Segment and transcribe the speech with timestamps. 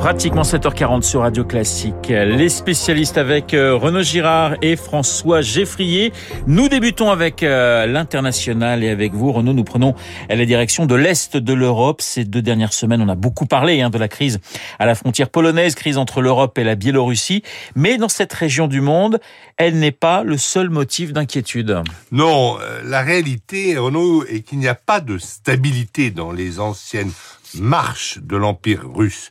[0.00, 2.08] Pratiquement 7h40 sur Radio Classique.
[2.08, 6.14] Les spécialistes avec euh, Renaud Girard et François Geffrier.
[6.46, 9.94] Nous débutons avec euh, l'international et avec vous, Renaud, nous prenons
[10.30, 12.00] la direction de l'Est de l'Europe.
[12.00, 14.40] Ces deux dernières semaines, on a beaucoup parlé hein, de la crise
[14.78, 17.42] à la frontière polonaise, crise entre l'Europe et la Biélorussie.
[17.74, 19.20] Mais dans cette région du monde,
[19.58, 21.82] elle n'est pas le seul motif d'inquiétude.
[22.10, 27.12] Non, euh, la réalité, Renaud, est qu'il n'y a pas de stabilité dans les anciennes
[27.54, 29.30] marches de l'Empire russe.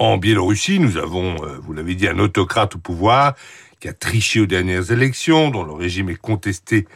[0.00, 3.34] En Biélorussie, nous avons, euh, vous l'avez dit, un autocrate au pouvoir
[3.80, 6.86] qui a triché aux dernières élections, dont le régime est contesté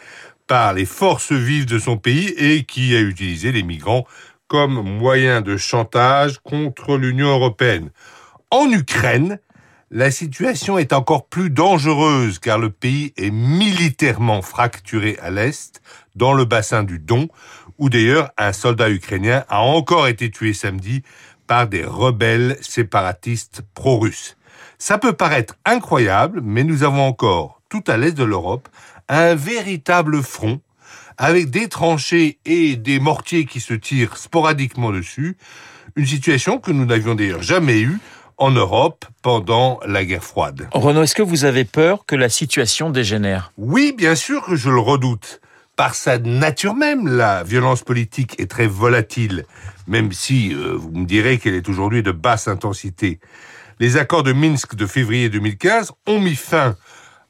[0.47, 4.07] par les forces vives de son pays et qui a utilisé les migrants
[4.47, 7.91] comme moyen de chantage contre l'Union européenne.
[8.53, 9.41] En Ukraine,
[9.91, 15.83] la situation est encore plus dangereuse car le pays est militairement fracturé à l'est,
[16.15, 17.29] dans le bassin du Don,
[17.79, 21.03] où d'ailleurs un soldat ukrainien a encore été tué samedi
[21.53, 24.39] par des rebelles séparatistes pro-russes.
[24.79, 28.71] Ça peut paraître incroyable, mais nous avons encore, tout à l'est de l'Europe,
[29.11, 30.63] un véritable front
[31.19, 35.37] avec des tranchées et des mortiers qui se tirent sporadiquement dessus,
[35.95, 37.99] une situation que nous n'avions d'ailleurs jamais eue
[38.39, 40.71] en Europe pendant la guerre froide.
[40.73, 43.53] Renaud, est-ce que vous avez peur que la situation dégénère?
[43.59, 45.43] Oui, bien sûr que je le redoute.
[45.83, 49.47] Par sa nature même, la violence politique est très volatile
[49.89, 53.19] même si euh, vous me direz qu'elle est aujourd'hui de basse intensité.
[53.81, 56.77] Les accords de Minsk de février 2015 ont mis fin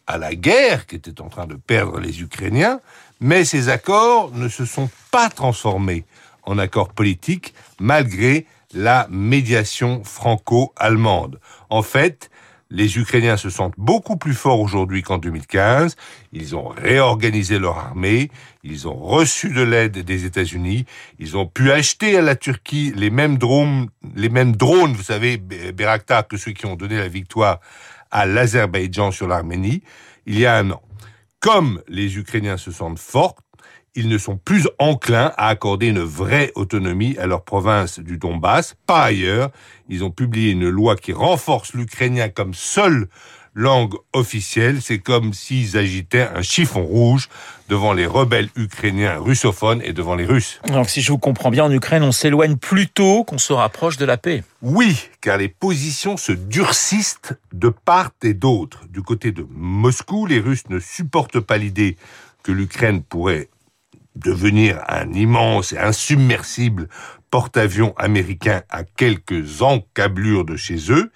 [0.07, 2.81] à la guerre qui était en train de perdre les Ukrainiens,
[3.21, 6.05] mais ces accords ne se sont pas transformés
[6.43, 8.45] en accords politiques malgré
[8.75, 11.41] la médiation franco-allemande.
[11.71, 12.31] En fait,
[12.73, 15.95] les Ukrainiens se sentent beaucoup plus forts aujourd'hui qu'en 2015.
[16.33, 18.31] Ils ont réorganisé leur armée.
[18.65, 20.87] Ils ont reçu de l'aide des États-Unis.
[21.19, 25.37] Ils ont pu acheter à la Turquie les mêmes drones, les mêmes drones, vous savez,
[25.37, 27.61] Beraktar, que ceux qui ont donné la victoire
[28.11, 29.83] à l'Azerbaïdjan sur l'Arménie
[30.27, 30.83] il y a un an.
[31.41, 33.37] Comme les Ukrainiens se sentent forts,
[33.95, 38.75] ils ne sont plus enclins à accorder une vraie autonomie à leur province du Donbass.
[38.87, 39.51] Par ailleurs,
[39.89, 43.09] ils ont publié une loi qui renforce l'ukrainien comme seule
[43.55, 44.81] langue officielle.
[44.81, 47.29] C'est comme s'ils agitaient un chiffon rouge
[47.69, 50.61] devant les rebelles ukrainiens russophones et devant les Russes.
[50.69, 54.05] Donc si je vous comprends bien, en Ukraine, on s'éloigne plutôt qu'on se rapproche de
[54.05, 54.43] la paix.
[54.63, 57.21] Oui, car les positions se durcissent
[57.53, 58.85] de part et d'autre.
[58.89, 61.97] Du côté de Moscou, les Russes ne supportent pas l'idée
[62.43, 63.49] que l'Ukraine pourrait
[64.17, 66.89] devenir un immense et insubmersible
[67.31, 71.11] porte-avions américain à quelques encablures de chez eux.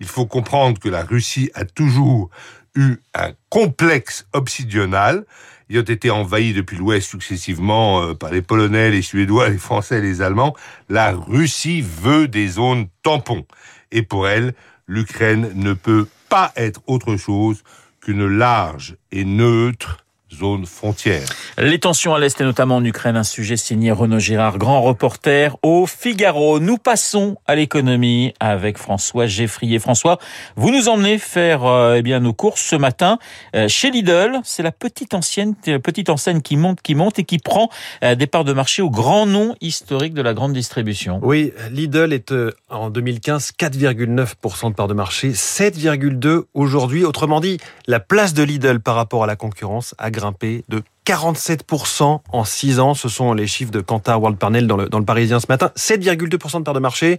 [0.00, 2.30] Il faut comprendre que la Russie a toujours
[2.74, 5.26] eu un complexe obsidional,
[5.68, 10.22] ayant été envahi depuis l'Ouest successivement euh, par les Polonais, les Suédois, les Français les
[10.22, 10.56] Allemands,
[10.88, 13.46] la Russie veut des zones tampons.
[13.92, 14.54] Et pour elle,
[14.86, 17.62] l'Ukraine ne peut pas être autre chose
[18.00, 21.26] qu'une large et neutre zone frontière.
[21.56, 25.56] Les tensions à l'Est et notamment en Ukraine, un sujet signé Renaud Girard, grand reporter
[25.62, 26.60] au Figaro.
[26.60, 29.78] Nous passons à l'économie avec François Geffrier.
[29.78, 30.18] François,
[30.56, 33.18] vous nous emmenez faire euh, eh bien nos courses ce matin
[33.56, 34.40] euh, chez Lidl.
[34.44, 37.70] C'est la petite ancienne petite enseigne qui monte, qui monte et qui prend
[38.04, 41.20] euh, des parts de marché au grand nom historique de la grande distribution.
[41.22, 42.32] Oui, Lidl est
[42.68, 47.04] en 2015 4,9% de parts de marché, 7,2 aujourd'hui.
[47.04, 52.20] Autrement dit, la place de Lidl par rapport à la concurrence a grimpé de 47%
[52.30, 52.92] en 6 ans.
[52.92, 55.70] Ce sont les chiffres de Kantar World Panel dans le, dans le Parisien ce matin.
[55.74, 57.18] 7,2% de part de marché.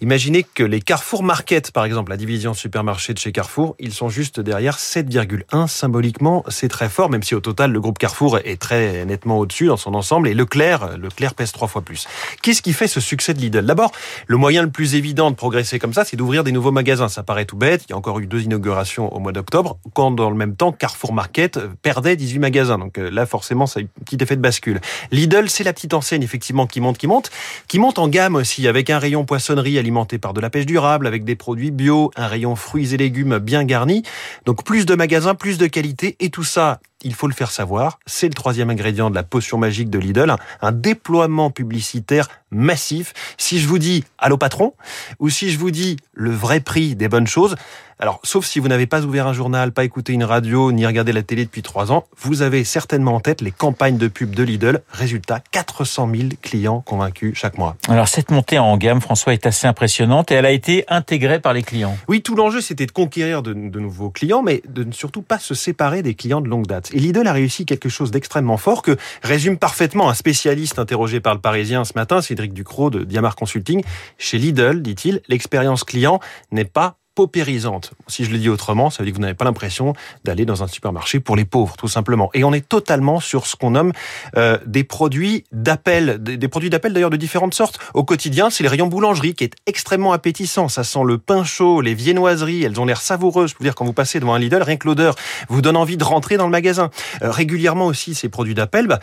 [0.00, 4.08] Imaginez que les Carrefour Market, par exemple, la division supermarché de chez Carrefour, ils sont
[4.08, 6.42] juste derrière 7,1 symboliquement.
[6.48, 9.76] C'est très fort, même si au total, le groupe Carrefour est très nettement au-dessus dans
[9.76, 10.28] son ensemble.
[10.28, 12.08] Et Leclerc, Leclerc pèse trois fois plus.
[12.40, 13.66] Qu'est-ce qui fait ce succès de Lidl?
[13.66, 13.92] D'abord,
[14.26, 17.08] le moyen le plus évident de progresser comme ça, c'est d'ouvrir des nouveaux magasins.
[17.08, 17.84] Ça paraît tout bête.
[17.88, 20.72] Il y a encore eu deux inaugurations au mois d'octobre, quand dans le même temps,
[20.72, 22.78] Carrefour Market perdait 18 magasins.
[22.78, 24.80] Donc là, forcément, ça a un petit effet de bascule.
[25.10, 27.30] Lidl, c'est la petite enseigne, effectivement, qui monte, qui monte,
[27.68, 31.06] qui monte en gamme aussi, avec un rayon poissonnerie alimenté par de la pêche durable,
[31.06, 34.02] avec des produits bio, un rayon fruits et légumes bien garni.
[34.46, 38.00] Donc plus de magasins, plus de qualité, et tout ça il faut le faire savoir,
[38.06, 43.12] c'est le troisième ingrédient de la potion magique de Lidl, un déploiement publicitaire massif.
[43.36, 44.74] Si je vous dis allô patron,
[45.20, 47.54] ou si je vous dis le vrai prix des bonnes choses,
[48.00, 51.10] Alors, sauf si vous n'avez pas ouvert un journal, pas écouté une radio, ni regardé
[51.10, 54.44] la télé depuis trois ans, vous avez certainement en tête les campagnes de pub de
[54.44, 54.82] Lidl.
[54.92, 57.76] Résultat, 400 000 clients convaincus chaque mois.
[57.88, 61.54] Alors, cette montée en gamme, François, est assez impressionnante et elle a été intégrée par
[61.54, 61.98] les clients.
[62.06, 65.40] Oui, tout l'enjeu, c'était de conquérir de, de, nouveaux clients, mais de ne surtout pas
[65.40, 66.90] se séparer des clients de longue date.
[66.94, 71.34] Et Lidl a réussi quelque chose d'extrêmement fort que résume parfaitement un spécialiste interrogé par
[71.34, 73.82] le Parisien ce matin, Cédric Ducrot de Diamar Consulting.
[74.18, 76.20] Chez Lidl, dit-il, l'expérience client
[76.52, 77.90] n'est pas paupérisante.
[78.06, 79.92] Si je le dis autrement, ça veut dire que vous n'avez pas l'impression
[80.22, 82.30] d'aller dans un supermarché pour les pauvres, tout simplement.
[82.32, 83.90] Et on est totalement sur ce qu'on nomme
[84.36, 87.80] euh, des produits d'appel, des, produits d'appel d'ailleurs de différentes sortes.
[87.92, 90.68] Au quotidien, c'est les rayons boulangerie qui est extrêmement appétissant.
[90.68, 93.50] Ça sent le pain chaud, les viennoiseries, elles ont l'air savoureuses.
[93.50, 95.16] Je peux vous dire, quand vous passez devant un Lidl, rien que l'odeur
[95.48, 96.90] vous donne envie de rentrer dans le magasin.
[97.22, 99.00] Euh, régulièrement aussi, ces produits d'appel, bah,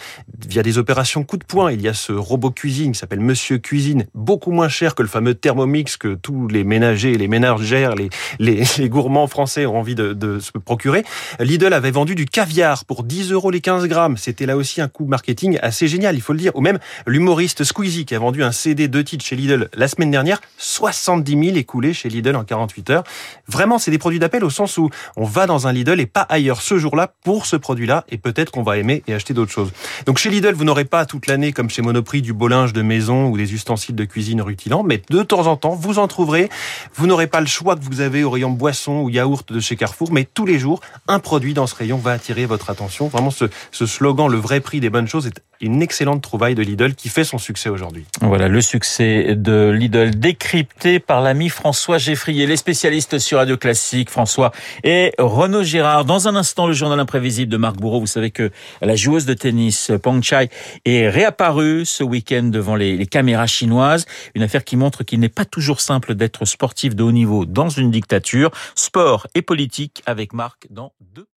[0.48, 3.58] via des opérations coup de poing, il y a ce robot cuisine qui s'appelle Monsieur
[3.58, 7.96] Cuisine, beaucoup moins cher que le fameux Thermomix que tous les ménagers et les ménagères,
[7.96, 8.05] les
[8.40, 11.04] les, gourmands français ont envie de, se procurer.
[11.40, 14.18] Lidl avait vendu du caviar pour 10 euros les 15 grammes.
[14.18, 16.52] C'était là aussi un coup marketing assez génial, il faut le dire.
[16.56, 20.12] Ou même l'humoriste Squeezie qui a vendu un CD de titres chez Lidl la semaine
[20.12, 23.04] dernière, 70 000 écoulés chez Lidl en 48 heures.
[23.48, 26.22] Vraiment, c'est des produits d'appel au sens où on va dans un Lidl et pas
[26.22, 29.72] ailleurs ce jour-là pour ce produit-là et peut-être qu'on va aimer et acheter d'autres choses.
[30.06, 32.82] Donc chez Lidl, vous n'aurez pas toute l'année comme chez Monoprix du beau linge de
[32.82, 36.50] maison ou des ustensiles de cuisine rutilants, mais de temps en temps, vous en trouverez.
[36.96, 39.78] Vous n'aurez pas le choix que vous avez au rayon boisson ou yaourt de chez
[39.78, 43.08] Carrefour, mais tous les jours, un produit dans ce rayon va attirer votre attention.
[43.08, 43.48] Vraiment, ce,
[43.86, 47.24] slogan, le vrai prix des bonnes choses, est une excellente trouvaille de Lidl qui fait
[47.24, 48.04] son succès aujourd'hui.
[48.20, 54.10] Voilà le succès de Lidl décrypté par l'ami François Geffrier, les spécialistes sur Radio Classique,
[54.10, 54.52] François
[54.84, 56.04] et Renaud Girard.
[56.04, 58.02] Dans un instant, le journal imprévisible de Marc Bourreau.
[58.02, 58.52] Vous savez que
[58.82, 60.50] la joueuse de tennis Peng Chai
[60.84, 64.06] est réapparue ce week-end devant les, les caméras chinoises.
[64.36, 67.70] Une affaire qui montre qu'il n'est pas toujours simple d'être sportif de haut niveau dans
[67.78, 68.52] une dictature.
[68.76, 71.28] Sport et politique avec Marc dans deux